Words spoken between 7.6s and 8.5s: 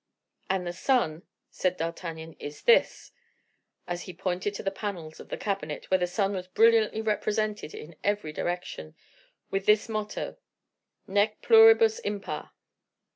in every